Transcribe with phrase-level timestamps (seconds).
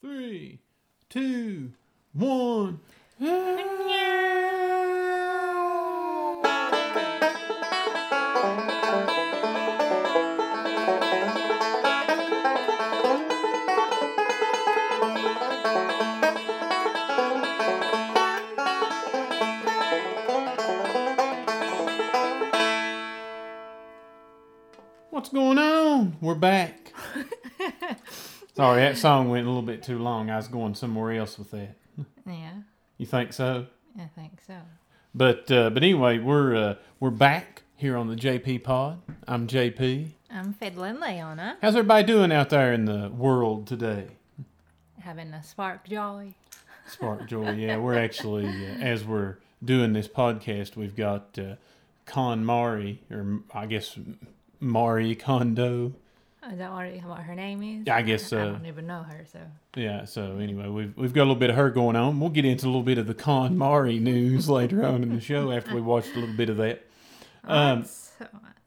[0.00, 0.60] three,
[1.08, 1.72] two,
[2.12, 2.80] one.
[28.58, 30.30] Sorry, that song went a little bit too long.
[30.30, 31.76] I was going somewhere else with that.
[32.26, 32.54] Yeah,
[32.96, 33.66] You think so?
[33.96, 34.56] I think so.
[35.14, 39.00] But uh, but anyway, we're uh, we're back here on the JP Pod.
[39.28, 40.08] I'm JP.
[40.28, 44.08] I'm fiddling Leona, How's everybody doing out there in the world today?
[44.98, 46.34] having a spark joy.
[46.88, 47.52] Spark Joy.
[47.52, 51.54] Yeah, we're actually uh, as we're doing this podcast, we've got uh,
[52.08, 53.96] KonMari, or I guess
[54.58, 55.92] Mari Kondo.
[56.52, 57.86] Is that what, what her name is?
[57.86, 58.52] Yeah, I guess I so.
[58.52, 59.40] don't even know her, so.
[59.74, 60.04] Yeah.
[60.04, 62.20] So anyway, we've we've got a little bit of her going on.
[62.20, 65.50] We'll get into a little bit of the KonMari news later on in the show
[65.50, 66.84] after we watched a little bit of that.
[67.44, 67.84] Um,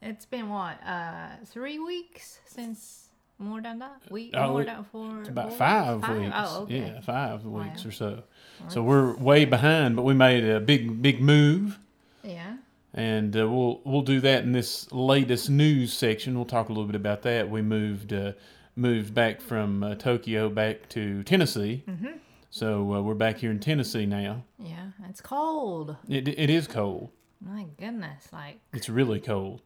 [0.01, 4.01] it's been what, uh, three weeks since more than that?
[4.11, 5.19] Week, Oh, more than four?
[5.21, 6.09] It's about four five, weeks?
[6.19, 6.33] weeks.
[6.35, 6.77] Oh, okay.
[6.79, 7.89] Yeah, five weeks Wow.
[7.89, 8.23] or so.
[8.67, 11.79] So we're way behind, but we made a big, big move,
[12.23, 12.57] Yeah.
[12.93, 16.35] And uh, we'll we'll do that in this latest news section.
[16.35, 17.49] We'll talk a little bit about that.
[17.49, 18.33] We moved uh,
[18.75, 22.17] moved back from uh, Tokyo back to Tennessee, Mm-hmm.
[22.49, 24.43] so uh, we're back here in Tennessee now.
[24.59, 24.91] Yeah.
[25.09, 25.95] It's cold.
[26.07, 27.09] It it is cold.
[27.43, 28.27] My goodness.
[28.31, 29.61] Like, It's really cold.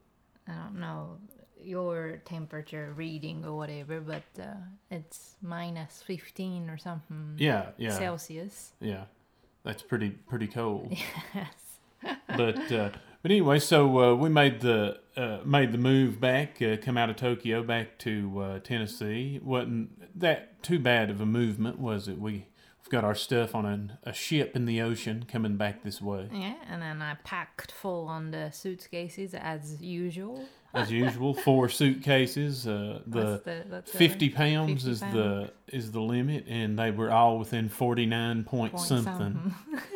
[0.47, 1.17] I don't know
[1.61, 4.53] your temperature reading or whatever, but uh,
[4.91, 8.71] it's minus 15 or something Yeah, yeah, Celsius.
[8.79, 9.05] yeah.
[9.63, 10.93] That's pretty pretty cold.
[11.33, 11.53] Yes.
[12.27, 12.89] but uh,
[13.25, 17.09] but anyway, so uh, we made the uh, made the move back, uh, come out
[17.09, 19.39] of Tokyo back to uh, Tennessee.
[19.43, 22.19] wasn't that too bad of a movement, was it?
[22.19, 22.31] We
[22.83, 26.29] we've got our stuff on an, a ship in the ocean coming back this way,
[26.31, 30.45] Yeah, and then I packed full on the suitcases as usual.
[30.75, 31.33] as usual.
[31.33, 32.67] Four suitcases.
[32.67, 36.77] Uh, the What's the, what's the fifty pounds 50 is the is the limit, and
[36.77, 39.55] they were all within forty nine point, point something.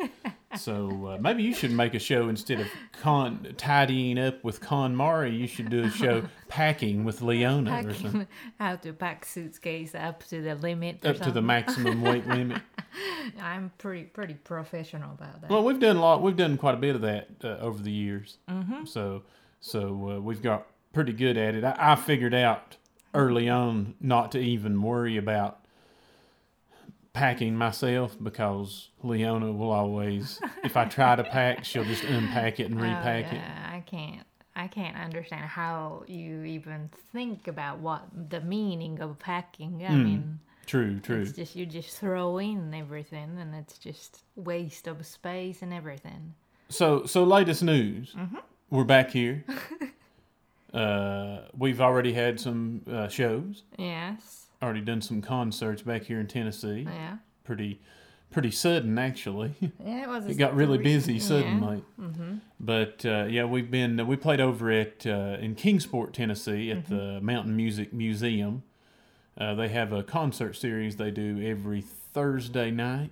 [0.60, 2.66] So uh, maybe you should make a show instead of
[3.00, 5.38] con tidying up with KonMari.
[5.38, 8.28] You should do a show packing with Leona or something,
[8.58, 11.04] how to pack suitcase up to the limit.
[11.04, 12.62] Up to the maximum weight limit.
[13.40, 15.50] I'm pretty pretty professional about that.
[15.50, 16.22] Well, we've done a lot.
[16.22, 18.38] We've done quite a bit of that uh, over the years.
[18.48, 18.84] Mm-hmm.
[18.84, 19.22] So
[19.60, 21.64] so uh, we've got pretty good at it.
[21.64, 22.76] I, I figured out
[23.14, 25.59] early on not to even worry about
[27.12, 32.70] packing myself because Leona will always, if I try to pack, she'll just unpack it
[32.70, 33.40] and Oh, repack it.
[33.40, 34.26] I can't.
[34.56, 39.84] I can't understand how you even think about what the meaning of packing.
[39.86, 41.22] I mean, True, true.
[41.22, 46.34] it's just you just throw in everything, and it's just waste of space and everything.
[46.68, 48.12] So, so latest news.
[48.16, 48.36] Mm-hmm.
[48.70, 49.44] We're back here.
[50.74, 53.62] uh, we've already had some uh, shows.
[53.78, 54.39] Yes.
[54.62, 56.86] Already done some concerts back here in Tennessee.
[56.86, 57.16] Yeah.
[57.44, 57.80] Pretty,
[58.30, 59.54] pretty sudden actually.
[59.84, 60.26] Yeah, it was.
[60.26, 61.20] it got really busy yeah.
[61.20, 61.82] suddenly.
[62.58, 67.20] But uh, yeah, we've been we played over at uh, in Kingsport, Tennessee, at the
[67.22, 68.62] Mountain Music Museum.
[69.38, 73.10] Uh, they have a concert series they do every Thursday night,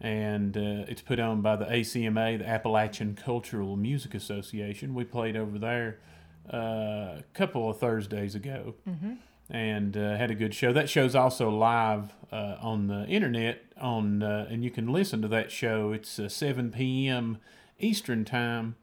[0.00, 4.94] and uh, it's put on by the ACMA, the Appalachian Cultural Music Association.
[4.94, 5.98] We played over there
[6.52, 6.56] uh,
[7.18, 8.74] a couple of Thursdays ago,
[9.52, 10.72] and uh, had a good show.
[10.72, 15.28] That show's also live uh, on the internet on, uh, and you can listen to
[15.28, 15.92] that show.
[15.92, 17.38] It's uh, 7 p.m.
[17.78, 18.76] Eastern time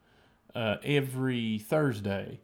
[0.54, 2.40] uh, every Thursday,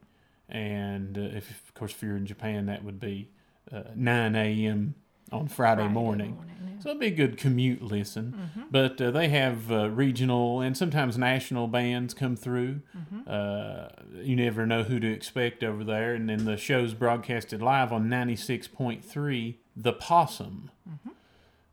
[0.48, 3.30] and uh, if of course if you're in Japan, that would be
[3.72, 4.96] uh, 9 a.m.
[5.36, 6.34] on Friday, Friday morning.
[6.34, 6.82] morning, yeah.
[6.82, 8.68] So it'd be a good commute listen.
[8.70, 12.80] But uh, they have uh, regional and sometimes national bands come through.
[13.26, 13.88] Uh,
[14.22, 16.14] you never know who to expect over there.
[16.14, 20.70] And then the show's broadcasted live on 96.3 The Possum.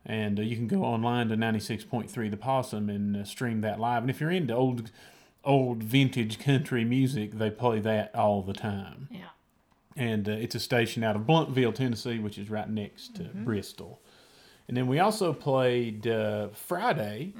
[0.06, 4.04] And uh, you can go online to 96.3 The Possum and uh, stream that live.
[4.04, 4.92] And if you're into old,
[5.46, 9.28] old vintage country music, they play that all the time Yeah.
[9.96, 14.02] And uh, it's a station out of Blountville, Tennessee, which is right next to Bristol.
[14.68, 17.34] And then we also played uh, Friday,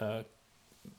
[0.00, 0.22] uh,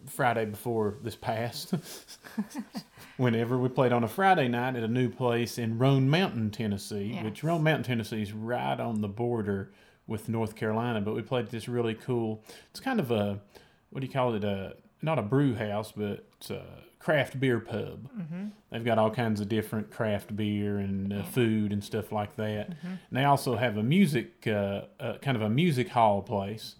[0.05, 1.73] Friday before this past.
[3.17, 7.19] Whenever we played on a Friday night at a new place in Roan Mountain, Tennessee,
[7.23, 7.43] which Yes.
[7.43, 9.71] Roan Mountain, Tennessee is right on the border
[10.07, 11.01] with North Carolina.
[11.01, 12.43] But we played this really cool.
[12.71, 13.41] It's kind of a
[13.89, 14.43] what do you call it?
[14.43, 18.09] A not a brew house, but uh, craft beer pub.
[18.17, 18.45] Mm-hmm.
[18.69, 22.71] They've got all kinds of different craft beer and uh, food and stuff like that.
[22.71, 22.87] Mm-hmm.
[22.87, 26.75] And they also have a music, uh, uh, kind of a music hall place,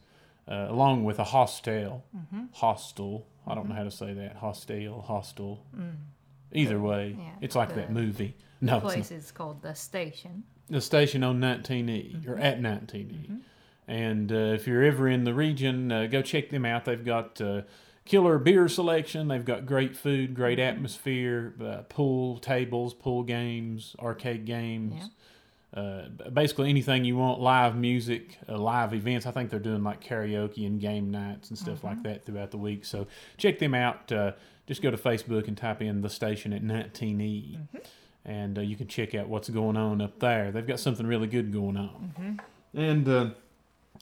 [0.48, 2.04] uh, along with a hostel.
[2.16, 2.46] Mm-hmm.
[2.52, 3.26] Hostel.
[3.48, 4.36] I don't know how to say that.
[4.36, 5.66] Hostel, hostel.
[6.52, 8.36] Either way, Yeah, it's like that movie.
[8.62, 8.84] No, not.
[8.84, 10.44] place is called the station.
[10.70, 13.40] the station on 19E or at 19E.
[13.88, 16.86] And uh, if you're ever in the region, uh, go check them out.
[16.86, 17.62] They've got uh,
[18.10, 19.28] killer beer selection.
[19.28, 25.12] They've got great food, great atmosphere, uh, pool tables, pool games, arcade games.
[25.72, 29.28] Uh, basically anything you want, live music, uh, live events.
[29.28, 32.58] I think they're doing like karaoke and game nights and stuff like that throughout the
[32.58, 32.84] week.
[32.84, 33.06] So
[33.38, 34.12] check them out.
[34.12, 34.32] Uh,
[34.66, 37.60] just go to Facebook and type in the station at 19E
[38.26, 40.52] and uh, you can check out what's going on up there.
[40.52, 42.40] They've got something really good going on.
[42.74, 43.30] And uh,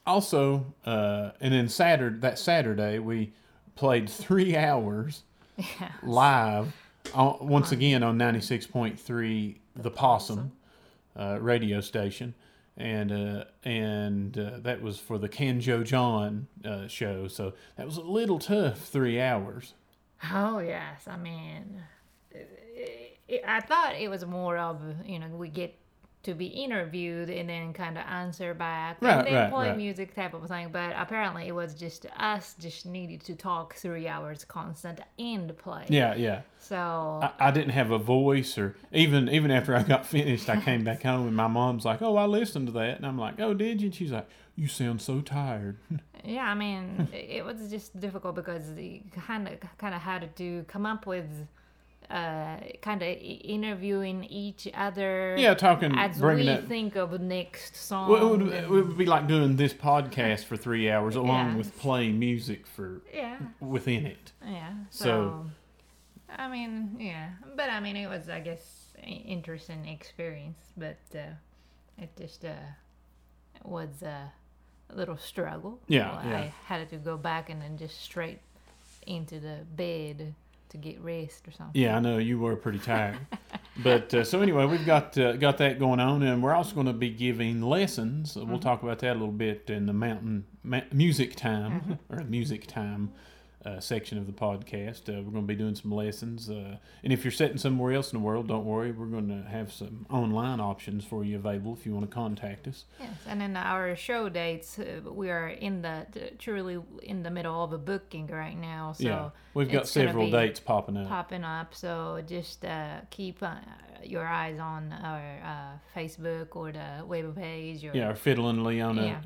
[0.06, 3.34] also, uh, and then Saturday, that Saturday, we
[3.78, 5.24] played three hours
[5.58, 5.92] Yeah.
[6.04, 6.74] live
[7.14, 10.52] on, once again on 96.3 The Possum
[11.16, 12.34] uh, radio station.
[12.80, 17.88] And uh, and uh, that was for the Ken Joe John uh, show, so that
[17.88, 18.78] was a little tough.
[18.78, 19.74] Three hours.
[20.32, 21.82] Oh yes, I mean,
[22.30, 25.74] it, it, I thought it was more of you know we get
[26.28, 29.78] to be interviewed and then kind of answer back Right, and then right, play right.
[29.78, 30.70] music type of thing.
[30.74, 35.86] But apparently it was just us just needed to talk three hours constant and play.
[35.88, 36.42] Yeah, yeah.
[36.60, 40.60] So I, I didn't have a voice, or even even after I got finished, I
[40.60, 43.40] came back home and my mom's like, "Oh, I listened to that," and I'm like,
[43.40, 44.28] "Oh, did you?" And she's like,
[44.58, 45.78] "You sound so tired."
[46.26, 50.66] yeah, I mean it was just difficult because you kind of kind of had to
[50.68, 51.48] come up with.
[52.10, 55.36] Uh, kind of interviewing each other.
[55.38, 58.10] yeah, talking, as we think of next song.
[58.10, 61.58] Well, it, would, it would be like doing this podcast for three hours, along Yeah.
[61.58, 64.32] with playing music for yeah, within it.
[64.46, 64.72] yeah.
[64.90, 65.46] So, So-
[66.38, 71.34] I mean, yeah, but I mean, it was, I guess, an interesting experience, but uh,
[71.98, 72.54] it just uh,
[73.66, 74.32] was a
[74.94, 75.80] little struggle.
[75.88, 76.38] Yeah, So yeah.
[76.38, 78.40] I had to go back and then just straight
[79.06, 80.34] into the bed
[80.70, 81.82] to get rest or something.
[81.82, 83.18] Yeah, I know you were pretty tired,
[83.84, 86.88] but uh, so anyway, we've got uh, got that going on, and we're also going
[86.88, 88.36] to be giving lessons.
[88.36, 92.68] We'll talk about that a little bit in the mountain ma- music time or music
[92.68, 93.12] time
[93.66, 95.10] uh, section of the podcast.
[95.10, 98.12] Uh, we're going to be doing some lessons, uh, and if you're sitting somewhere else
[98.12, 98.92] in the world, don't worry.
[98.92, 102.68] We're going to have some online options for you available if you want to contact
[102.68, 102.86] us.
[103.00, 106.06] Yes, and in our show dates, uh, we are in the
[106.40, 110.60] truly in the middle of a booking right now, so yeah, we've got several dates
[110.60, 111.08] popping up.
[111.08, 111.74] popping up.
[111.74, 113.56] So just uh, keep uh,
[114.04, 117.84] your eyes on our uh, Facebook or the web page.
[117.84, 119.22] Or, Yeah, or Fiddling Leona, Yeah.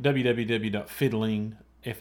[1.84, 1.92] www.fiddling,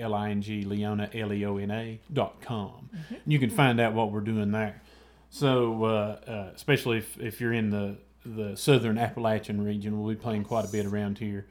[0.00, 2.90] F-I-D-D-L-I-N-G, Leona, L-E-O-N-A, dot com.
[3.26, 4.82] You can find out what we're doing there.
[5.30, 5.88] So, uh,
[6.26, 10.64] uh, especially if, if you're in the, the southern Appalachian region, we'll be playing quite
[10.64, 11.46] a bit around here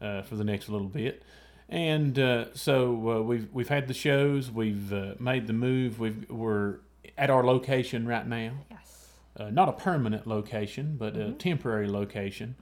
[0.00, 1.22] uh, for the next little bit.
[1.68, 6.28] And uh, so uh, we've we've had the shows, we've uh, made the move, we've
[6.28, 6.78] we're
[7.16, 9.06] at our location right now Yes.
[9.38, 12.56] uh, not a permanent location, but a temporary location,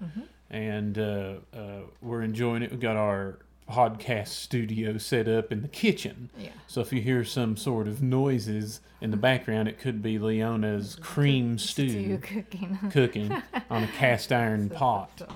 [0.51, 2.71] and uh, uh, we're enjoying it.
[2.71, 3.39] We've got our
[3.69, 6.51] podcast studio set up in the kitchen, Yeah.
[6.67, 10.97] so if you hear some sort of noises in the background, it could be Leona's
[11.01, 12.79] cream Stew stew cooking.
[12.91, 15.11] cooking on a cast iron pot.
[15.19, 15.29] So,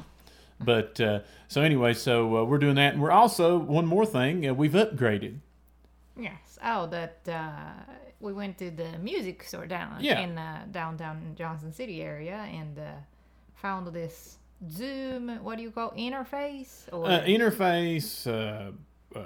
[0.61, 4.49] But uh, so anyway, so uh, we're doing that, and we're also one more thing.
[4.49, 5.39] Uh, we've upgraded.
[6.19, 6.59] yes.
[6.65, 10.21] Oh, that uh, we went to the music store down Yeah.
[10.21, 12.93] in uh, downtown Johnson City area and uh,
[13.55, 14.39] found this
[14.71, 15.29] Zoom.
[15.43, 16.93] What do you call interface?
[16.93, 18.73] Or Uh, interface, uh,
[19.19, 19.25] uh,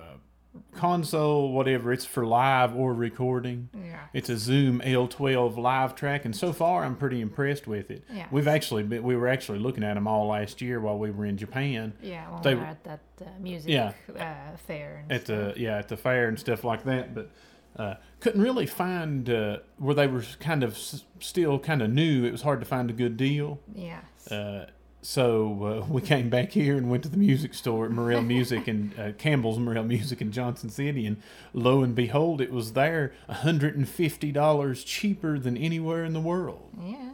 [0.72, 1.92] console, whatever.
[1.92, 3.68] It's for live or recording.
[3.74, 4.00] yeah.
[4.14, 8.04] It's a Zoom L12 LiveTrak, and so far I'm pretty impressed with it.
[8.10, 8.26] Yeah.
[8.30, 11.26] We've actually been, we were actually looking at them all last year while we were
[11.26, 13.92] in Japan Yeah, when They- we were at that uh, music Yeah.
[14.18, 15.00] uh, fair.
[15.02, 15.54] And at stuff.
[15.54, 17.14] the yeah at the fair and stuff like that.
[17.14, 17.30] But
[17.76, 22.24] uh, couldn't really find uh, where they were kind of s- still kind of new.
[22.24, 23.60] It was hard to find a good deal.
[23.74, 24.32] Yes.
[24.32, 24.70] Uh,
[25.06, 28.66] so uh, we came back here and went to the music store at Morrell Music
[28.66, 31.18] and uh, Campbell's Morrell Music in Johnson City, and
[31.52, 36.20] lo and behold, it was there hundred and fifty dollars cheaper than anywhere in the
[36.20, 36.70] world.
[36.82, 37.12] yes.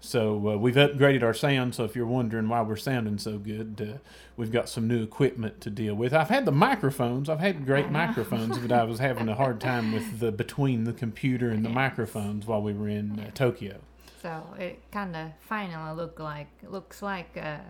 [0.00, 1.74] So uh, we've upgraded our sound.
[1.74, 3.98] So if you're wondering why we're sounding so good, uh,
[4.36, 6.14] we've got some new equipment to deal with.
[6.14, 7.28] I've had the microphones.
[7.28, 10.92] I've had great microphones, but I was having a hard time with the between the
[10.92, 11.74] computer and the Yes.
[11.74, 13.78] microphones while we were in uh, Tokyo.
[14.22, 17.60] So it kind of finally look like looks like a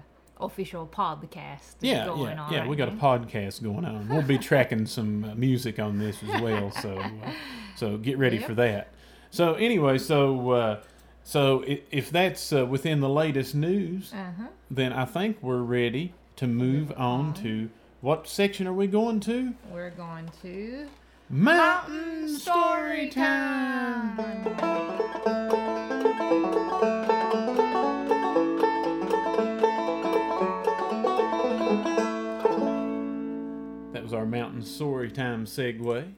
[0.41, 1.75] official podcast.
[1.81, 2.61] Yeah, going yeah, on yeah.
[2.61, 4.09] right We got a podcast going on.
[4.09, 6.71] We'll be tracking some uh, music on this as well.
[6.71, 7.31] So, uh,
[7.77, 8.47] so get ready Yep.
[8.47, 8.89] for that.
[9.31, 10.81] So anyway, so uh,
[11.25, 14.47] so if that's uh, within the latest news, Uh huh.
[14.71, 17.69] then I think we're ready to move on to
[18.01, 19.53] what section are we going to?
[19.73, 20.87] We're going to
[21.29, 23.68] Mountain Story Time.
[34.69, 36.13] Story Time segue.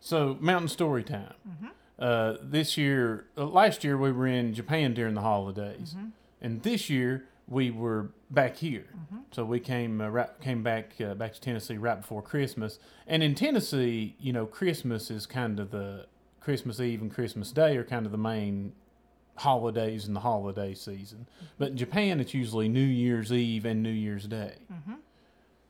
[0.00, 1.34] So, Mountain Story Time.
[1.98, 5.94] Uh, this year, uh, last year we were in Japan during the holidays,
[6.42, 8.86] and this year we were back here.
[9.32, 12.78] So we came uh, right, came back uh, back to Tennessee right before Christmas.
[13.06, 16.06] And in Tennessee, you know, Christmas is kind of the
[16.40, 18.72] Christmas Eve and Christmas Day are kind of the main
[19.36, 21.26] holidays in the holiday season.
[21.58, 24.54] But in Japan, it's usually New Year's Eve and New Year's Day.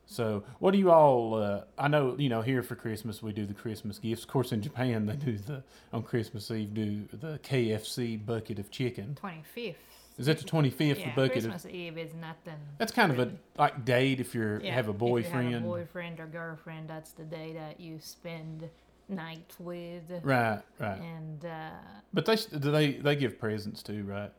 [0.09, 1.35] So, what do you all?
[1.35, 4.23] Uh, I know you know here for Christmas we do the Christmas gifts.
[4.23, 8.71] Of course, in Japan they do the on Christmas Eve do the KFC bucket of
[8.71, 9.17] chicken.
[9.21, 9.75] 25th.
[10.17, 10.99] Is that the twenty fifth?
[10.99, 12.55] Yeah, the bucket of Christmas Eve is nothing.
[12.77, 15.53] that's kind of a like date if you're Yeah, have a if you boyfriend.
[15.53, 18.67] have a boyfriend or girlfriend, that's the day that you spend
[19.09, 20.03] night with.
[20.23, 20.99] Right, right.
[21.01, 21.69] And uh,
[22.13, 24.31] But they do they they give presents too, right?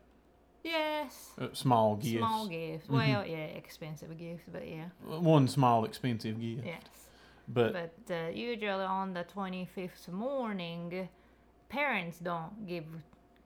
[0.63, 2.17] Yes, Uh, small gifts.
[2.17, 2.89] small gifts.
[2.89, 6.65] Well, yeah, expensive gifts, but yeah, One small expensive gift.
[6.65, 6.83] yes.
[7.47, 11.09] But, But uh, usually on the 25th morning,
[11.69, 12.85] parents don't give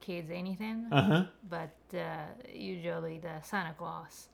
[0.00, 1.24] kids anything, uh huh.
[1.48, 4.28] but uh, usually the Santa Claus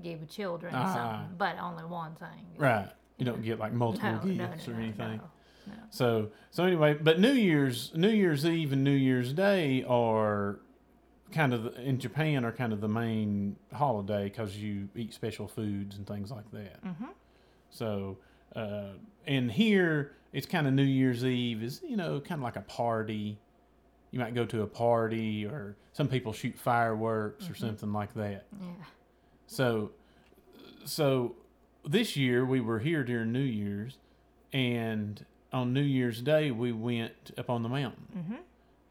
[0.00, 0.94] give children Ah.
[0.94, 2.46] something, but only one thing.
[2.56, 2.88] Right.
[3.18, 5.16] You don't get like multiple No, no, gifts no, or anything.
[5.16, 5.72] no, no.
[5.90, 10.60] So so anyway, but New Year's New Year's Eve and New Year's Day are
[11.32, 15.96] kind of in Japan are kind of the main holiday because you eat special foods
[15.96, 16.82] and things like that.
[16.84, 17.08] Mhm.
[17.70, 18.18] So
[18.54, 18.92] uh,
[19.26, 22.60] and here it's kind of New Year's Eve is you know kind of like a
[22.62, 23.38] party.
[24.12, 28.46] You might go to a party or some people shoot fireworks or something like that.
[28.60, 28.66] Yeah.
[29.46, 29.90] So,
[30.84, 31.34] so
[31.84, 33.98] this year we were here during New Year's,
[34.52, 38.38] and on New Year's Day we went up on the mountain Mhm.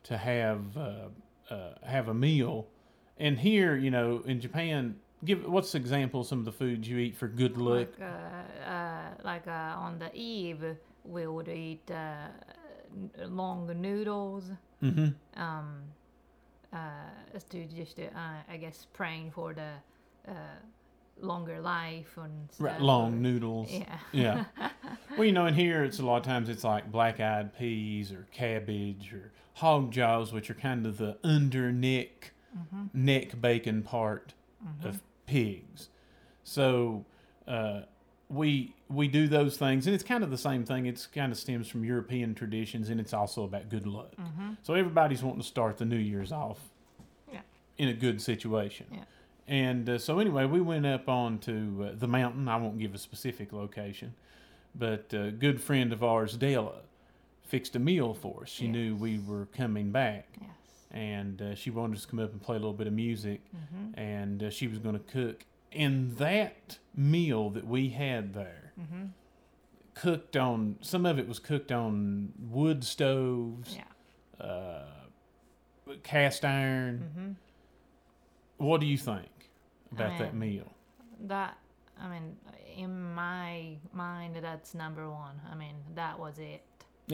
[0.04, 1.08] to have uh,
[1.50, 2.68] uh, have a meal.
[3.18, 6.88] And here, you know, in Japan, give what's the example of some of the foods
[6.88, 7.88] you eat for good luck?
[8.00, 10.64] Like, uh, uh, like uh, on the eve,
[11.04, 12.28] we would eat uh,
[13.26, 14.52] long noodles.
[14.84, 15.42] Mm-hmm.
[15.42, 15.84] Um,
[16.74, 18.04] uh, to just, uh,
[18.50, 19.72] I guess, praying for the
[20.28, 20.34] uh,
[21.22, 22.66] longer life and stuff.
[22.66, 23.72] Right, long noodles.
[23.72, 23.98] Yeah.
[24.12, 24.46] Yeah.
[25.18, 28.12] well, you know, in here, it's a lot of times it's like black eyed peas
[28.12, 32.32] or cabbage or hog jaws, which are kind of the under neck,
[32.94, 34.34] neck bacon part
[34.84, 35.90] of pigs.
[36.44, 37.06] So
[37.48, 37.82] uh,
[38.30, 40.86] we we do those things, and it's kind of the same thing.
[40.86, 44.14] It's kind of stems from European traditions, and it's also about good luck.
[44.64, 46.60] So everybody's wanting to start the New Year's off
[47.32, 47.42] Yeah.
[47.78, 48.88] in a good situation.
[48.92, 49.04] Yeah.
[49.48, 52.48] And uh, so anyway, we went up onto uh, the mountain.
[52.48, 54.16] I won't give a specific location,
[54.78, 56.82] but a good friend of ours, Della,
[57.48, 58.50] fixed a meal for us.
[58.50, 60.50] She knew we were coming back, Yes.
[60.92, 63.42] and uh, she wanted us to come up and play a little bit of music,
[63.56, 64.00] Mm-hmm.
[64.00, 65.46] and uh, she was going to cook.
[65.72, 69.06] And that meal that we had there, Mm-hmm.
[69.94, 74.46] cooked on some of it was cooked on wood stoves, Yeah.
[74.46, 74.86] uh,
[76.04, 77.04] cast iron.
[77.18, 77.32] Mm-hmm.
[78.58, 79.30] What do you think
[79.92, 80.72] about that meal?
[81.22, 81.58] That,
[82.02, 82.36] I mean,
[82.78, 85.40] in my mind, that's number one.
[85.52, 86.62] I mean, that was it.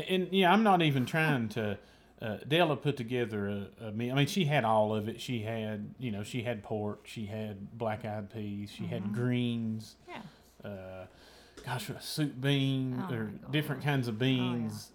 [0.07, 1.77] And yeah, I'm not even trying to.
[2.21, 3.47] Uh, Della put together
[3.81, 4.13] a, a meal.
[4.13, 5.19] I mean, she had all of it.
[5.19, 7.07] She had, you know, she had pork.
[7.07, 8.69] She had black eyed peas.
[8.71, 8.91] She Mm-hmm.
[8.93, 9.95] had greens.
[10.07, 10.69] Yeah.
[10.69, 11.05] Uh,
[11.65, 14.91] gosh, a soup bean Oh or different kinds of beans.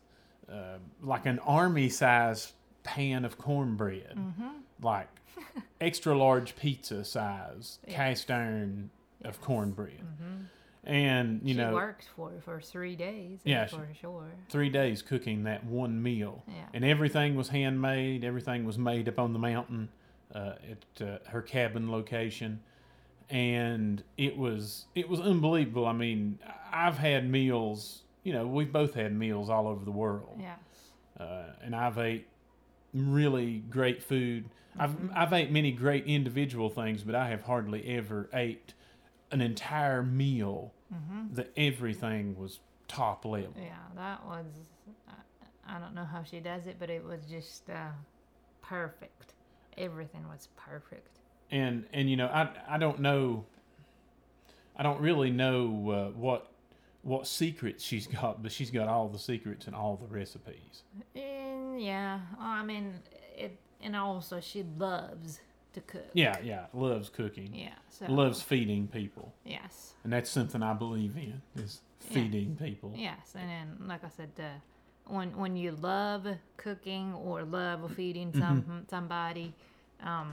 [0.49, 2.53] uh, like an army size
[2.85, 4.49] pan of cornbread, Mm-hmm.
[4.81, 5.09] like
[5.81, 7.97] extra large pizza size Yeah.
[7.97, 8.91] cast iron
[9.25, 9.45] of Yes.
[9.45, 9.99] cornbread.
[10.01, 10.43] Mm-hmm.
[10.89, 13.41] And you she know, worked for for three days.
[13.45, 14.29] Yeah, she- for sure.
[14.49, 16.45] three days cooking that one meal.
[16.47, 16.67] Yeah.
[16.75, 18.23] and everything was handmade.
[18.25, 19.89] Everything was made up on the mountain
[20.35, 22.61] uh, at uh, her cabin location,
[23.31, 25.87] and it was it was unbelievable.
[25.87, 26.39] I mean,
[26.73, 28.03] I've had meals.
[28.23, 30.59] You know, we've both had meals all over the world, Yes.
[31.19, 32.27] uh, and I've ate
[32.93, 34.45] really great food.
[34.79, 35.09] I've Mm-hmm.
[35.17, 38.75] I've ate many great individual things, but I have hardly ever ate
[39.41, 41.35] an entire meal Mm-hmm.
[41.35, 43.53] that everything was top level.
[43.57, 44.47] Yeah, that was.
[45.69, 47.89] I, don't know how she does it, but it was just uh,
[48.63, 49.35] perfect.
[49.77, 51.19] Everything was perfect.
[51.51, 53.45] and and you know I I don't know
[54.77, 56.53] I don't really know uh, what
[57.03, 60.85] what secrets she's got, but she's got all the secrets and all the recipes.
[61.17, 62.21] And yeah.
[62.39, 62.95] I mean,
[63.37, 65.41] it, and also she loves
[65.77, 66.11] to cook.
[66.15, 67.75] Yeah, yeah, loves cooking, Yeah.
[67.91, 69.95] So loves feeding people, Yes.
[70.05, 72.09] and that's something I believe in is Yeah.
[72.15, 72.93] feeding people.
[72.97, 74.43] Yes, and then like I said, uh,
[75.07, 78.41] when when you love cooking or love feeding Mm-hmm.
[78.41, 79.55] some somebody,
[80.01, 80.33] um,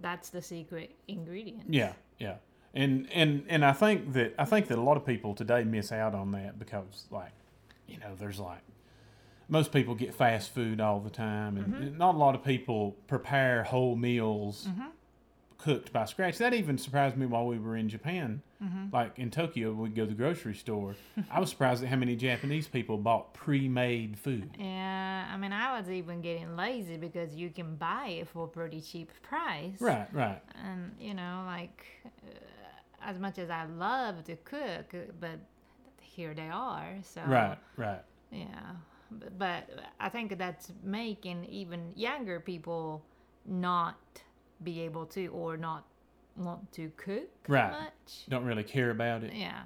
[0.00, 1.64] that's the secret ingredient.
[1.72, 2.36] Yeah, yeah.
[2.74, 5.92] And and and I think that I think that a lot of people today miss
[5.92, 7.32] out on that because like,
[7.86, 8.62] you know, there's like
[9.48, 11.98] most people get fast food all the time and Mm-hmm.
[11.98, 14.68] not a lot of people prepare whole meals
[15.58, 16.38] cooked by scratch.
[16.38, 18.42] That even surprised me while we were in Japan.
[18.62, 18.86] Mm-hmm.
[18.92, 20.96] Like in Tokyo, we'd go to the grocery store.
[21.30, 24.50] I was surprised at how many Japanese people bought pre-made food.
[24.58, 28.48] Yeah, I mean, I was even getting lazy because you can buy it for a
[28.48, 29.80] pretty cheap price.
[29.80, 30.40] Right, right.
[30.64, 32.30] And you know, like, uh,
[33.04, 35.38] as much as I love to cook, but
[36.00, 36.88] here they are.
[37.02, 38.02] So Right, right.
[38.32, 38.46] Yeah,
[39.38, 39.68] but,
[40.00, 43.02] I think that's making even younger people
[43.46, 43.96] not
[44.62, 45.84] be able to or not
[46.36, 47.70] want to cook Right.
[47.70, 48.26] much.
[48.28, 49.32] Don't really care about it.
[49.34, 49.62] Yeah.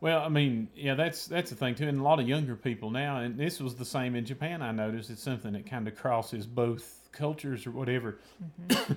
[0.00, 2.90] Well, I mean, yeah, that's that's the thing too, and a lot of younger people
[2.90, 4.60] now, and this was the same in Japan.
[4.60, 8.18] I noticed it's something that kind of crosses both cultures or whatever.
[8.70, 8.96] a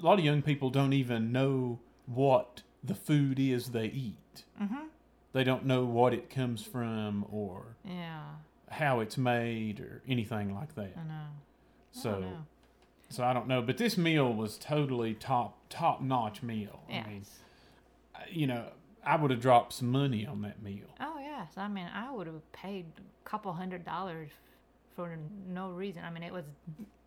[0.00, 4.44] lot of young people don't even know what the food is they eat.
[4.60, 4.86] Mhm.
[5.32, 8.22] They don't know what it comes from or Yeah.
[8.74, 10.92] How it's made or anything like that.
[10.96, 11.26] I know.
[11.92, 12.38] So, know.
[13.08, 13.62] so I don't know.
[13.62, 16.80] But this meal was totally top top notch meal.
[16.88, 17.04] Yes.
[17.06, 17.24] I mean,
[18.30, 18.64] you know,
[19.04, 20.86] I would have dropped some money on that meal.
[21.00, 21.52] Oh yes.
[21.56, 24.30] I mean, I would have paid a couple hundred dollars
[24.96, 25.16] for
[25.48, 26.02] no reason.
[26.04, 26.44] I mean, it was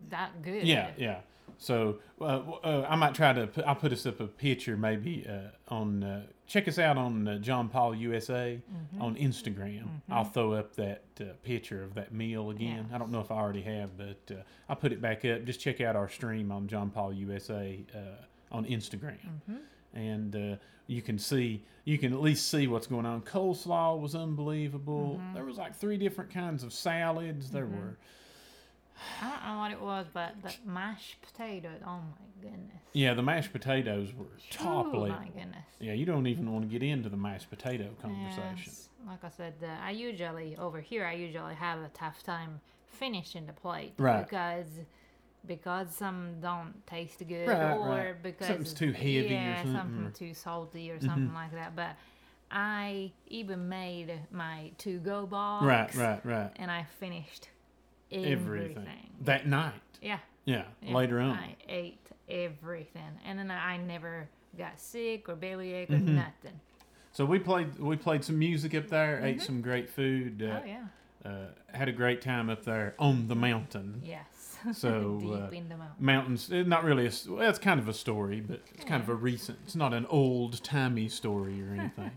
[0.10, 0.63] that good.
[0.63, 1.20] Yeah, yeah.
[1.60, 2.25] So uh,
[2.63, 3.48] uh, I might try to.
[3.48, 6.03] Put, I'll put us up a picture maybe uh, on.
[6.03, 9.01] Uh, check us out on uh, John Paul USA Mm-hmm.
[9.01, 9.88] on Instagram.
[10.10, 12.89] I'll throw up that uh, picture of that meal again.
[12.94, 15.46] I don't know if I already have, but uh, I'll put it back up.
[15.46, 18.00] Just check out our stream on John Paul USA uh,
[18.56, 19.17] on Instagram,
[19.97, 20.55] and uh,
[20.87, 21.63] you can see.
[21.83, 23.21] You can at least see what's going on.
[23.21, 25.21] Coleslaw was unbelievable.
[25.33, 27.49] There was like three different kinds of salads.
[27.51, 27.97] There were.
[29.21, 31.79] I don't know what it was, but the mashed potatoes.
[31.86, 32.81] Oh my goodness.
[32.93, 35.65] Yeah, the mashed potatoes were top oh my goodness.
[35.79, 38.63] Yeah, you don't even want to get into the mashed potato conversation.
[38.65, 38.89] Yes.
[39.07, 43.45] Like I said, uh, I usually over here I usually have a tough time finishing
[43.45, 44.23] the plate Right.
[44.23, 44.65] because
[45.47, 48.23] because some don't taste good Right, or right.
[48.23, 50.25] because Something's too heavy or yeah, something, something or- Mm-hmm.
[50.25, 51.75] too salty or something like that.
[51.75, 51.95] But
[52.51, 55.65] I even made my to go box.
[55.65, 56.51] Right, right, right.
[56.57, 57.49] And I finished
[58.12, 58.31] everything.
[58.31, 59.10] Everything.
[59.21, 59.73] That night.
[60.01, 60.19] Yeah.
[60.45, 60.93] Yeah, yeah.
[60.95, 61.31] later on.
[61.31, 66.15] I ate everything, and then I never got sick or bellyache or Mm-hmm.
[66.15, 66.60] nothing.
[67.12, 70.69] So we played we played some music up there, ate some great food, uh, Mm-hmm.
[70.69, 71.29] Oh yeah.
[71.31, 74.01] uh, had a great time up there on the mountain.
[74.05, 74.23] Yes.
[74.73, 76.06] So, deep uh, in the mountain.
[76.06, 79.10] Mountains, eh, not really a, well, it's kind of a story, but it's kind of
[79.10, 82.12] a recent, it's not an old timey story or anything.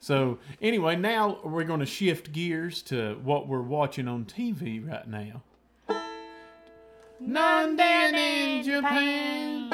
[0.00, 5.08] so, anyway, now we're going to shift gears to what we're watching on TV right
[5.08, 5.42] now.
[7.22, 9.70] Nandan in Japan.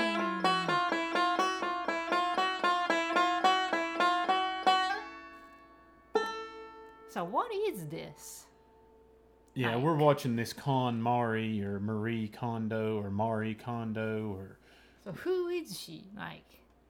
[7.09, 8.47] So what is this?
[9.55, 14.57] Yeah, Like- we're watching this Con Mari or Marie Kondo or Mari Kondo or
[15.05, 16.05] So who is she?
[16.17, 16.45] Like,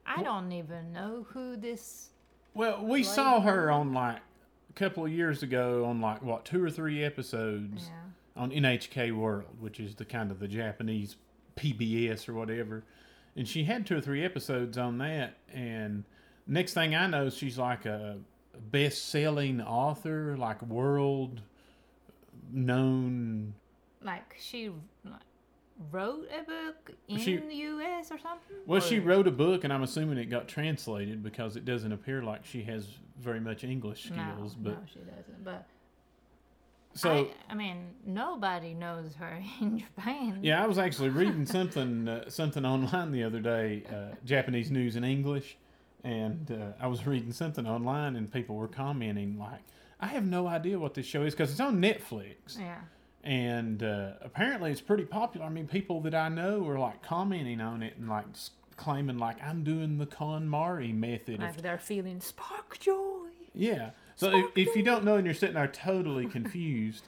[0.06, 2.10] I don't even know who this.
[2.54, 4.18] well, we saw her on like
[4.70, 8.40] a couple of years ago on like what two or three episodes Yeah.
[8.42, 11.16] on NHK World, which is the kind of the Japanese
[11.56, 12.84] PBS or whatever.
[13.36, 16.04] And she had two or three episodes on that and
[16.46, 18.18] next thing I know she's like a
[18.70, 21.40] best-selling author, like world
[22.52, 23.54] known
[24.02, 24.70] Like she
[25.04, 25.20] like,
[25.90, 28.10] wrote a book in She- the U.S.
[28.10, 28.56] or something.
[28.66, 32.22] Well, she wrote a book, and I'm assuming it got translated because it doesn't appear
[32.22, 32.86] like she has
[33.18, 34.54] very much English No, skills.
[34.54, 35.44] but no, she doesn't.
[35.44, 35.66] But
[36.94, 37.10] so,
[37.48, 40.40] I, I mean, nobody knows her in Japan.
[40.42, 44.94] yeah, I was actually reading something uh, something online the other day, uh, Japanese news
[44.96, 45.56] in English,
[46.04, 49.60] and uh, I was reading something online, and people were commenting like,
[50.02, 52.80] "I have no idea what this show is because it's on Netflix." Yeah.
[53.24, 55.46] and uh, apparently it's pretty popular.
[55.46, 58.26] I mean, people that I know are like commenting on it and like
[58.76, 61.40] claiming like I'm doing the KonMari method.
[61.40, 63.28] Like of, they're feeling spark joy.
[63.54, 63.90] yeah.
[64.16, 67.04] So if, if you don't know and you're sitting there totally confused,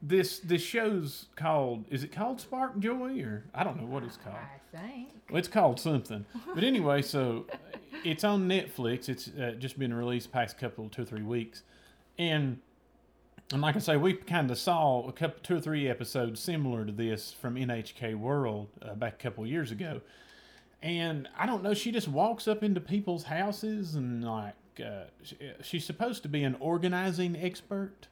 [0.00, 4.16] this this show's called is it called Spark Joy or I don't know what it's
[4.16, 4.36] called.
[4.36, 5.08] I think.
[5.30, 6.24] Well, it's called something.
[6.54, 7.46] But anyway, so
[8.04, 9.08] it's on Netflix.
[9.08, 11.64] It's uh, just been released past couple two or three weeks,
[12.18, 12.58] and
[13.52, 16.84] And like I say, we kind of saw a couple, two or three episodes similar
[16.84, 20.00] to this from NHK World uh, back a couple years ago.
[20.82, 24.54] And I don't know, she just walks up into people's houses and like
[24.84, 28.06] uh, she, she's supposed to be an organizing expert,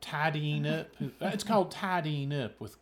[0.00, 0.88] tidying up.
[1.20, 2.76] it's called tidying up with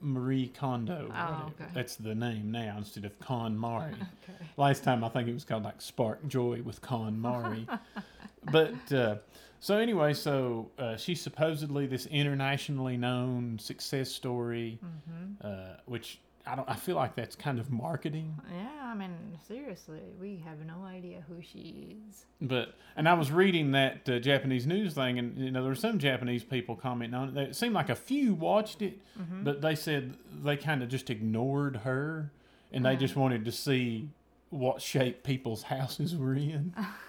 [0.00, 1.10] Marie Kondo.
[1.14, 1.70] Oh, okay.
[1.72, 3.94] That's the name now instead of KonMari.
[4.30, 4.44] Okay.
[4.58, 7.66] Last time I think it was called like Spark Joy with KonMari.
[8.52, 9.16] but uh,
[9.60, 15.46] so anyway, so uh, she's supposedly this internationally known success story, Mm-hmm.
[15.46, 16.68] uh, which I don't.
[16.68, 18.34] I feel like that's kind of marketing.
[18.50, 19.14] Yeah, I mean,
[19.46, 22.24] seriously, we have no idea who she is.
[22.40, 25.74] But and I was reading that uh, Japanese news thing, and you know there were
[25.74, 27.48] some Japanese people commenting on it.
[27.50, 29.44] It seemed like a few watched it, Mm-hmm.
[29.44, 32.32] but they said they kind of just ignored her,
[32.72, 34.08] and they just wanted to see
[34.50, 36.74] what shape people's houses were in.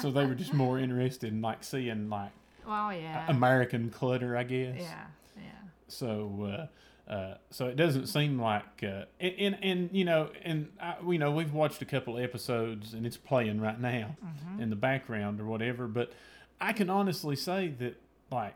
[0.00, 2.30] so they were just more interested in like seeing like
[2.66, 3.24] Well, yeah.
[3.28, 4.76] American clutter, I guess.
[4.78, 5.04] yeah,
[5.36, 5.42] yeah.
[5.88, 6.68] So,
[7.08, 10.94] uh, uh, so it doesn't seem like, uh, and, and, and you know, and I,
[11.06, 14.16] you know, we've watched a couple episodes and it's playing right now
[14.58, 15.86] in the background or whatever.
[15.86, 16.12] But
[16.60, 18.54] I can honestly say that, like,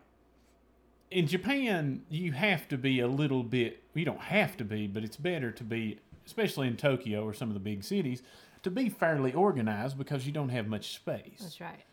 [1.11, 3.83] in Japan, you have to be a little bit.
[3.95, 7.49] You don't have to be, but it's better to be, especially in Tokyo or some
[7.49, 8.23] of the big cities,
[8.67, 11.39] to be fairly organized because you don't have much space.
[11.41, 11.85] That's right.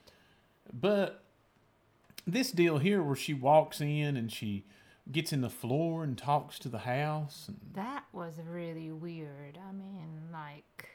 [0.74, 1.24] But
[2.26, 4.66] this deal here, where she walks in and she
[5.12, 9.58] gets in the floor and talks to the house, and That was really weird.
[9.70, 10.88] I mean, like,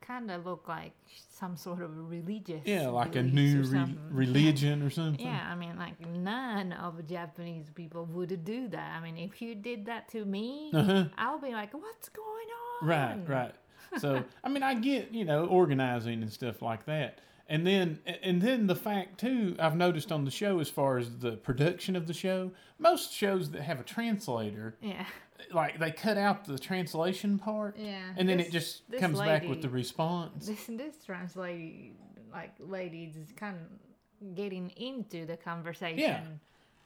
[0.00, 0.92] kind of looked like
[1.30, 2.60] some sort of religious.
[2.66, 5.24] yeah, like a new or re- religion or something.
[5.24, 8.92] Yeah, I mean, like none of Japanese people would do that.
[8.96, 11.04] I mean, if you did that to me, Uh-huh.
[11.16, 12.48] I'll be like, "What's going
[12.82, 13.54] on?" Right, right.
[13.98, 18.40] So I mean, I get you know organizing and stuff like that, and then and
[18.42, 22.06] then the fact too, I've noticed on the show as far as the production of
[22.06, 25.04] the show, most shows that have a translator, Yeah,
[25.52, 28.00] like they cut out the translation part, yeah.
[28.16, 30.46] and then This- it just comes back with the response.
[30.46, 31.92] This this translate
[32.32, 35.98] like lady is kind of getting into the conversation.
[35.98, 36.22] Yeah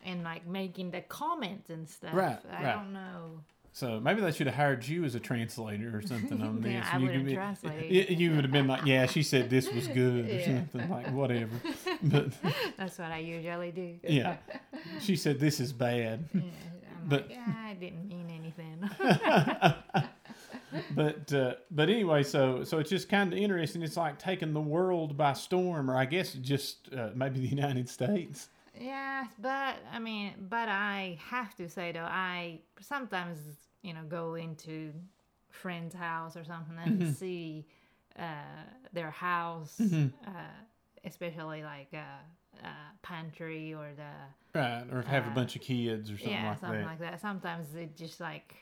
[0.04, 2.14] And like making the comments and stuff.
[2.14, 2.74] Right, I right.
[2.74, 3.40] don't know.
[3.78, 6.72] So maybe they should have hired you as a translator or something on this.
[6.72, 8.10] Yeah, I you be- translate.
[8.18, 10.46] You, would have been like, "Yeah, she said this was good" or Yeah.
[10.46, 11.52] something like whatever.
[12.02, 12.32] But
[12.76, 13.94] That's what I usually do.
[14.02, 14.38] yeah,
[15.00, 16.24] she said this is bad.
[16.34, 18.90] Yeah, I'm But- like, yeah, I didn't mean anything.
[20.94, 23.82] But uh, but anyway, so so it's just kind of interesting.
[23.82, 27.88] It's like taking the world by storm, or I guess just uh, maybe the United
[27.88, 28.48] States.
[28.78, 33.38] Yes, but I mean, but I have to say though, I sometimes
[33.82, 34.92] you know go into
[35.50, 37.12] friend's house or something and Mm-hmm.
[37.18, 37.66] see
[38.18, 40.30] uh, their house, uh,
[41.04, 42.68] especially like uh, uh,
[43.02, 44.12] pantry or the
[44.54, 46.84] Right, or have a Uh, bunch of kids or something yeah like something that.
[46.84, 47.20] like that.
[47.20, 48.54] Sometimes it just like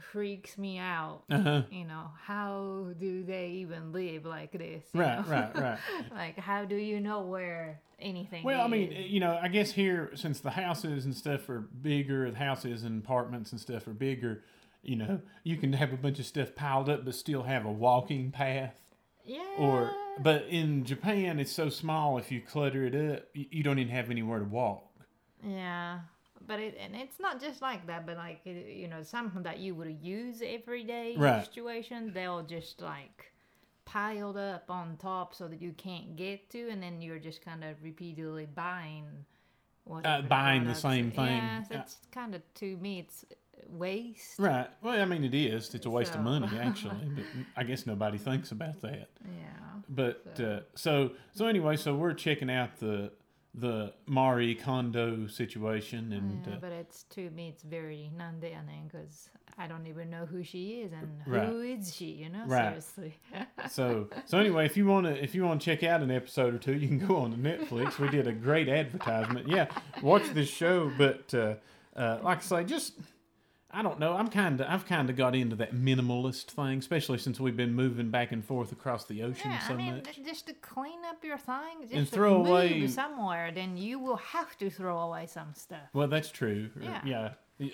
[0.00, 1.22] freaks me out.
[1.30, 1.62] uh-huh.
[1.70, 4.84] You know, how do they even live like this?
[4.94, 5.78] Right, right, right.
[6.12, 8.44] like, how do you know where anything?
[8.44, 12.30] Well, I mean, you know, I guess here since the houses and stuff are bigger,
[12.30, 14.42] the houses and apartments and stuff are bigger.
[14.82, 17.70] You know, you can have a bunch of stuff piled up, but still have a
[17.72, 18.80] walking path.
[19.26, 19.44] yeah.
[19.58, 22.16] Or, but in Japan, it's so small.
[22.16, 24.86] If you clutter it up, you, you don't even have anywhere to walk.
[25.46, 26.00] Yeah,
[26.50, 29.72] but it and it's not just like that, but like you know something that you
[29.76, 31.44] would use every day Right.
[31.44, 33.32] situation, they'll just like
[33.84, 37.62] piled up on top so that you can't get to, and then you're just kind
[37.62, 39.06] of repeatedly buying.
[40.04, 41.26] Uh, buying the same thing.
[41.26, 41.80] Yeah, so Yeah.
[41.82, 43.24] it's kind of to me it's
[43.68, 44.38] waste.
[44.38, 44.68] Right.
[44.82, 45.74] Well, I mean, it is.
[45.74, 47.08] It's a waste of money, actually.
[47.14, 47.24] but
[47.56, 49.08] I guess nobody thinks about that.
[49.24, 49.80] Yeah.
[49.88, 53.12] But uh, so so anyway, so we're checking out the
[53.54, 59.28] the Mari Kondo situation, and yeah, uh, but it's to me it's very non-deaning because
[59.58, 61.48] I don't even know who she is and Right.
[61.48, 62.44] who is she, you know?
[62.46, 62.68] Right.
[62.82, 63.18] Seriously.
[63.68, 66.54] so so anyway, if you want to if you want to check out an episode
[66.54, 67.98] or two, you can go on to Netflix.
[67.98, 69.48] We did a great advertisement.
[69.48, 69.66] Yeah,
[70.00, 70.90] watch this show.
[70.96, 71.54] But uh,
[71.96, 72.94] uh, like I say, just
[73.72, 74.14] I don't know.
[74.14, 77.72] I'm kind of I've kind of got into that minimalist thing, especially since we've been
[77.74, 80.04] moving back and forth across the ocean Yeah, so I mean, much.
[80.16, 83.76] th- just to clean up your thing, just And to throw move away- somewhere, then
[83.76, 85.88] you will have to throw away some stuff.
[85.92, 86.70] Well, that's true.
[86.80, 87.00] Uh, yeah.
[87.04, 87.20] yeah,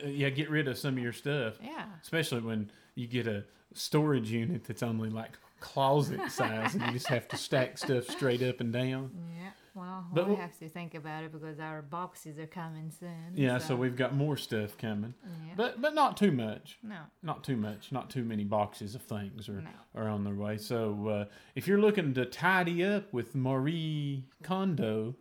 [0.04, 0.28] uh, yeah.
[0.30, 1.54] Get rid of some of your stuff.
[1.62, 1.86] Yeah.
[2.02, 7.08] especially when you get a storage unit that's only like closet size and you just
[7.08, 9.10] have to stack stuff straight up and down.
[9.38, 9.50] Yeah.
[9.76, 13.32] Well, But we wh- have to think about it because our boxes are coming soon.
[13.34, 15.52] Yeah, so we've got more stuff coming, Yeah.
[15.54, 16.78] but but not too much.
[16.82, 17.00] no.
[17.22, 17.92] Not too much.
[17.92, 19.70] Not too many boxes of things are No.
[19.94, 20.56] are on their way.
[20.56, 25.14] So uh, if you're looking to tidy up with Marie Kondo,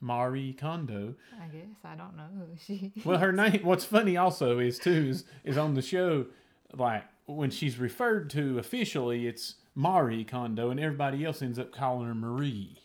[0.00, 1.14] Marie Kondo.
[1.40, 2.92] I guess I don't know who she.
[3.04, 3.60] Well, her name.
[3.62, 6.26] What's funny also is too is is on the show,
[6.74, 12.06] like when she's referred to officially, it's Marie Kondo, and everybody else ends up calling
[12.08, 12.78] her Marie.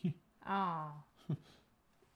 [0.49, 0.91] Oh.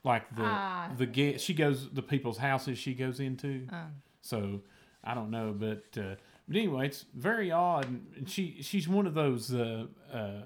[0.04, 0.90] Like the Ah.
[0.98, 3.68] the get she goes the people's houses she goes into.
[3.72, 3.86] Oh.
[4.22, 4.62] So
[5.04, 6.16] I don't know, but uh,
[6.48, 7.86] but anyway, it's very odd.
[8.18, 10.42] And she she's one of those uh, uh,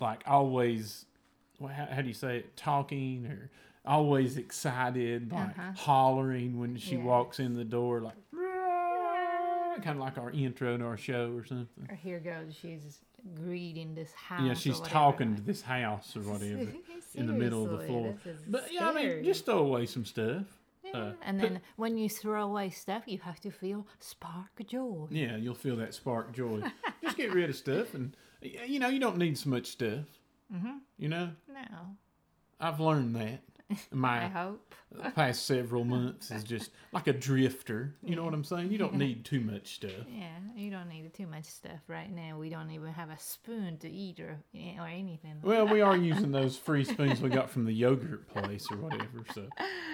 [0.00, 1.06] like always.
[1.60, 2.56] How, how do you say it?
[2.56, 3.50] Talking or
[3.86, 5.72] always excited, like Uh-huh.
[5.76, 7.04] hollering when she Yeah.
[7.04, 8.16] walks in the door, like
[9.82, 11.86] kind of like our intro to our show or something.
[11.88, 12.54] Or here goes.
[12.60, 13.00] She's
[13.34, 14.42] greeting this house.
[14.44, 16.68] Yeah, she's talking to this house or whatever
[17.14, 18.14] in the middle of the floor.
[18.48, 20.42] But yeah, I mean, just throw away some stuff.
[20.84, 24.50] Yeah, uh, and put- then when you throw away stuff, you have to feel spark
[24.66, 25.06] joy.
[25.10, 26.62] Yeah, you'll feel that spark joy.
[27.02, 30.04] Just get rid of stuff, and you know you don't need so much stuff.
[30.54, 30.76] Mm-hmm.
[30.98, 31.96] You know, No,
[32.60, 33.40] I've learned that.
[33.70, 34.74] in I My hope.
[35.14, 37.94] past several months is just like a drifter.
[38.02, 38.70] You know what I'm saying?
[38.70, 39.90] You don't need too much stuff.
[40.08, 42.38] Yeah, you don't need too much stuff right now.
[42.38, 44.38] We don't even have a spoon to eat or
[44.78, 45.36] or anything.
[45.42, 49.24] Well, we are using those free spoons we got from the yogurt place or whatever.
[49.34, 49.48] So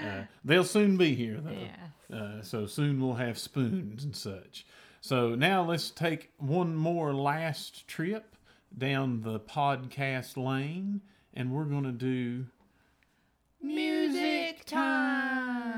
[0.05, 1.51] uh, they'll soon be here, though.
[1.51, 2.17] Yeah.
[2.17, 4.67] Uh, so soon we'll have spoons and such.
[5.01, 8.37] So now let's take one more last trip
[8.77, 11.01] down the podcast lane,
[11.33, 12.47] and we're going to do
[13.63, 15.71] Music time.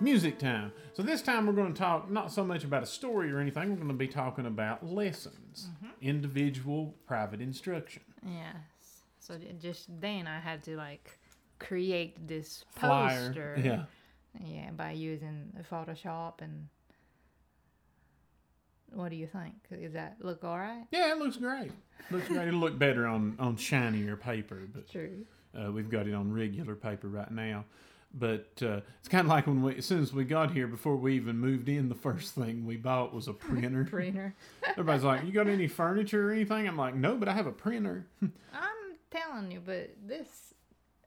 [0.00, 0.72] music time.
[0.94, 3.70] So this time we're going to talk not so much about a story or anything.
[3.70, 5.92] We're going to be talking about lessons, mm-hmm.
[6.00, 8.02] individual private instruction.
[8.26, 9.02] Yes.
[9.20, 11.18] So just then I had to like
[11.58, 13.26] create this Flyer.
[13.26, 13.60] poster.
[13.62, 13.84] Yeah.
[14.44, 16.68] Yeah, by using Photoshop and.
[18.92, 19.54] What do you think?
[19.70, 20.84] Does that look all right?
[20.90, 21.72] Yeah, it looks great.
[22.10, 22.48] Looks great.
[22.48, 25.24] It'll look better on, on shinier paper, but True.
[25.58, 27.64] Uh, we've got it on regular paper right now.
[28.14, 30.96] But uh, it's kind of like when we, as soon as we got here, before
[30.96, 33.84] we even moved in, the first thing we bought was a printer.
[33.90, 34.34] Printer.
[34.66, 37.52] Everybody's like, "You got any furniture or anything?" I'm like, "No, but I have a
[37.52, 38.30] printer." I'm
[39.10, 40.54] telling you, but this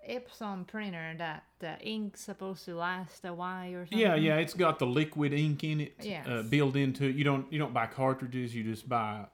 [0.09, 3.99] Epson printer, that the ink's supposed to last a while or something.
[3.99, 7.15] yeah, yeah, it's got the liquid ink in it uh, built into it.
[7.15, 8.55] You don't you don't buy cartridges.
[8.55, 9.25] You just buy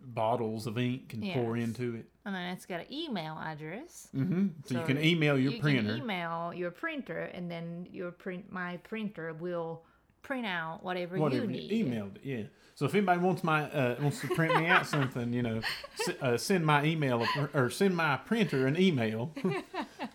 [0.00, 2.06] bottles of ink and pour into it.
[2.24, 4.08] And then it's got an email address.
[4.16, 4.46] Mm-hmm.
[4.64, 5.82] So, you can email your you printer.
[5.82, 9.84] Can email your printer, and then your print, my printer will
[10.26, 11.86] print out whatever, whatever you need.
[11.86, 12.42] emailed it yeah
[12.74, 15.60] so if anybody wants my uh, wants to print me out something you know
[16.00, 19.30] s- uh, send my email or send my printer an email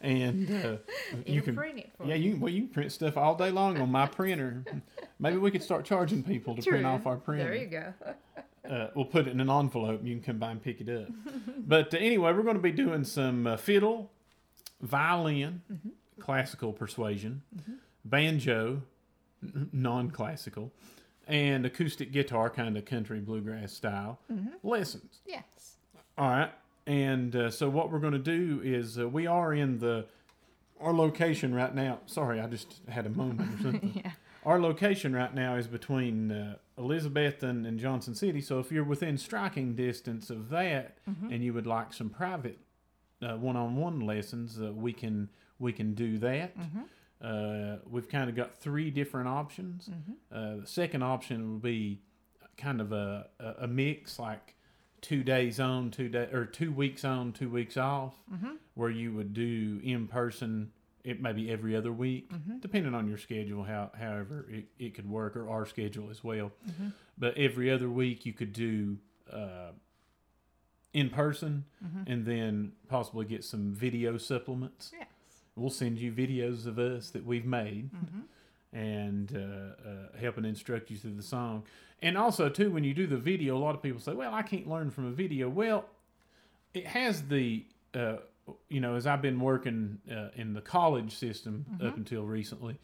[0.02, 0.76] and uh,
[1.26, 2.36] you can print it for yeah you.
[2.40, 4.64] well you can print stuff all day long on my printer
[5.20, 7.94] maybe we could start charging people to print off our printer There you go.
[8.70, 10.90] uh, we'll put it in an envelope and you can come by and pick it
[10.90, 11.08] up.
[11.58, 14.12] but uh, anyway, we're going to be doing some uh, fiddle,
[14.82, 15.62] violin,
[16.20, 17.42] classical persuasion,
[18.06, 18.82] banjo,
[19.72, 20.72] non classical,
[21.28, 24.20] and acoustic guitar, kind of country bluegrass style
[24.64, 25.20] lessons.
[25.26, 25.78] Yes.
[26.18, 26.52] All right.
[26.88, 30.06] And uh, so what we're going to do is uh, we are in the
[30.80, 32.00] our location right now.
[32.08, 34.02] Sorry, I just had a moment or something.
[34.04, 34.12] Yeah.
[34.44, 38.42] Our location right now is between uh, Elizabethton, Johnson City.
[38.42, 40.98] So if you're within striking distance of that,
[41.30, 42.58] and you would like some private
[43.22, 46.56] uh, one-on-one lessons, uh, we can we can do that.
[47.24, 49.90] Uh, we've kind of got three different options.
[50.32, 52.00] Uh, the second option would be
[52.58, 53.28] kind of a,
[53.60, 54.56] a, mix, like
[55.02, 58.16] two days on, two day or two weeks on, two weeks off,
[58.76, 60.72] where you would do in person.
[61.04, 62.30] It may be every other week,
[62.60, 66.52] depending on your schedule, how however it, it could work, or our schedule as well.
[67.18, 68.98] But every other week you could do
[69.32, 69.72] uh,
[70.94, 71.66] in person,
[72.08, 74.92] and then possibly get some video supplements.
[74.98, 75.08] Yes.
[75.56, 77.90] We'll send you videos of us that we've made
[78.74, 81.64] and uh, uh, help and instruct you through the song.
[82.02, 84.42] And also, too, when you do the video, a lot of people say, well, I
[84.44, 85.50] can't learn from a video.
[85.50, 85.86] Well,
[86.74, 88.16] it has the, uh,
[88.70, 92.80] you know, as I've been working uh, in the college system up until recently,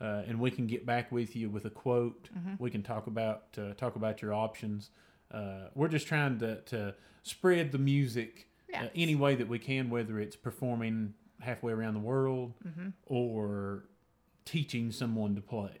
[0.00, 2.28] uh, and we can get back with you with a quote.
[2.58, 4.90] We can talk about uh, talk about your options.
[5.30, 8.90] Uh, we're just trying to, to spread the music uh, Yes.
[8.94, 12.52] any way that we can, whether it's performing halfway around the world
[13.06, 13.84] or
[14.44, 15.72] teaching someone to play.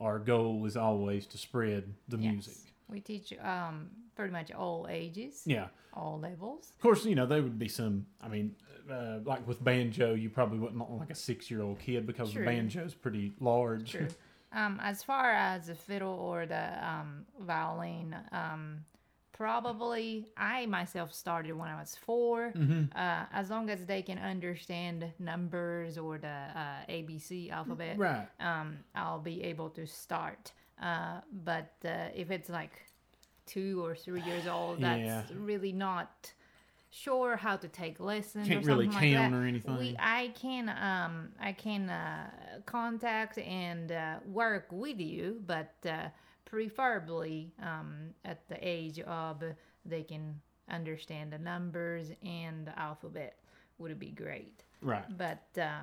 [0.00, 2.32] Our goal is always to spread the Yes.
[2.32, 2.56] music.
[2.88, 5.68] We teach um, pretty much all ages, Yeah.
[5.94, 6.70] all levels.
[6.76, 8.54] Of course, you know, there would be some, I mean,
[8.90, 12.32] uh, like with banjo, you probably wouldn't want like a six year old kid because
[12.32, 12.44] True.
[12.44, 13.92] the banjo's pretty large.
[13.92, 14.08] True.
[14.54, 18.84] Um, as far as the fiddle or the um, violin, um,
[19.32, 22.82] probably I myself started when I was 4 Mm-hmm.
[22.94, 28.28] Uh, as long as they can understand numbers or the uh, ABC alphabet, Right.
[28.40, 30.52] um, I'll be able to start.
[30.80, 32.72] Uh, but uh, if it's like
[33.46, 35.22] two or three years old, that's Yeah.
[35.34, 36.32] really not
[36.90, 38.48] sure how to take lessons.
[38.48, 39.78] Can't or really something like count or anything.
[39.78, 42.30] We, I can um, I can uh,
[42.66, 46.08] contact and uh, work with you, but uh,
[46.44, 49.42] preferably um, at the age of
[49.84, 53.38] they can understand the numbers and the alphabet
[53.78, 54.62] would be great.
[54.82, 55.04] Right.
[55.16, 55.80] But uh,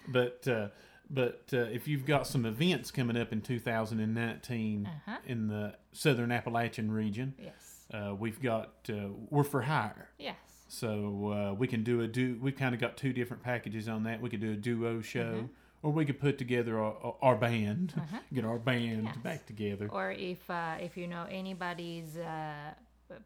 [0.08, 0.68] but uh,
[1.08, 5.16] but uh, if you've got some events coming up in 2019 Uh-huh.
[5.26, 10.08] in the Southern Appalachian region, yes, uh, we've got uh, we're for hire.
[10.18, 10.36] yes,
[10.68, 12.38] So uh, we can do a do.
[12.40, 14.20] We've kind of got two different packages on that.
[14.20, 15.46] We could do a duo show, Mm-hmm.
[15.86, 17.94] Or we could put together our, our band,
[18.34, 19.16] get our band Yes.
[19.22, 19.86] back together.
[19.92, 22.74] or if uh, if you know anybody's uh,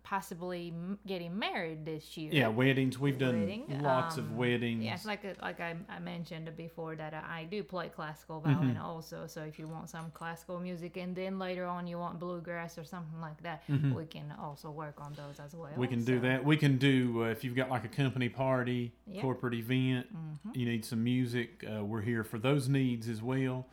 [0.03, 0.73] possibly
[1.07, 2.31] getting married this year.
[2.33, 2.99] Yeah, weddings.
[2.99, 4.85] We've done Wedding, lots of um, weddings.
[4.85, 8.53] Yes, like uh, like I, I mentioned before that I do play classical Mm-hmm.
[8.55, 9.27] violin also.
[9.27, 12.85] So if you want some classical music and then later on you want bluegrass or
[12.85, 15.71] something like that, we can also work on those as well.
[15.71, 15.81] Mm-hmm.
[15.81, 16.45] We can do that.
[16.45, 19.15] We can do uh, if you've got like a company party, Yeah.
[19.15, 19.21] Mm-hmm.
[19.23, 20.07] corporate event,
[20.55, 21.65] you need some music.
[21.65, 23.67] Uh, we're here for those needs as well.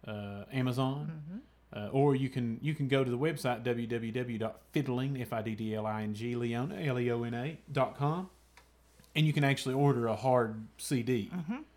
[0.06, 1.42] uh, Amazon.
[1.72, 5.74] Uh, or you can you can go to the website www.fiddling f i d d
[5.76, 8.28] l i n g leona l e o n a dot com,
[9.14, 11.30] and you can actually order a hard CD,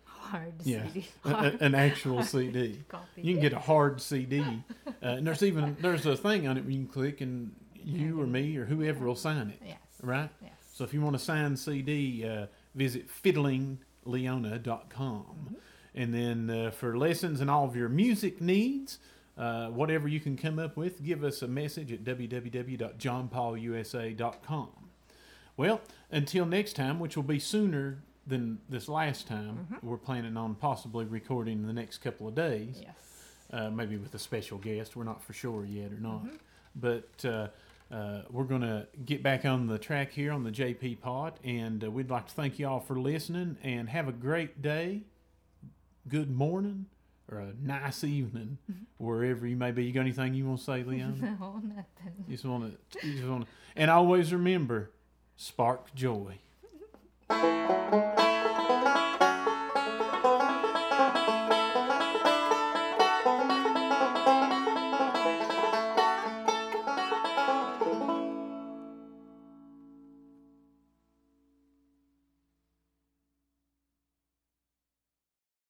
[0.04, 1.06] Hard yeah, CD.
[1.24, 2.80] a- a- an actual CD.
[2.88, 3.22] Copy.
[3.22, 6.62] You can get a hard CD, uh, and there's even there's a thing on it
[6.64, 9.78] where you can click and you or me or whoever will sign it, Yes.
[10.02, 10.30] right?
[10.42, 10.50] Yes.
[10.74, 15.56] So if you want a signed CD, uh, visit fiddlingleona.com.
[15.94, 18.98] And then uh, for lessons and all of your music needs,
[19.38, 24.68] uh, whatever you can come up with, give us a message at www.johnpaulusa.com.
[25.56, 30.56] Well, until next time, which will be sooner than this last time, we're planning on
[30.56, 32.96] possibly recording in the next couple of days Yes.
[33.52, 34.96] uh, maybe with a special guest.
[34.96, 36.26] We're not for sure yet or not.
[36.74, 37.46] But uh,
[37.90, 41.84] uh, we're going to get back on the track here on the JP Pod, and
[41.84, 45.02] uh, we'd like to thank you all for listening and have a great day,
[46.08, 46.86] good morning,
[47.30, 48.58] or a nice evening,
[48.98, 49.84] wherever you may be.
[49.84, 51.36] You got anything you want to say, Leon?
[51.40, 52.24] No, nothing.
[52.26, 54.90] you just want to, you just want to, and always remember,
[55.36, 56.38] spark joy.